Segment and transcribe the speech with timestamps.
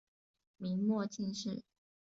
[0.57, 1.61] 明末进士。